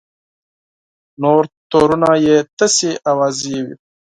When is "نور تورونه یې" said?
1.21-2.37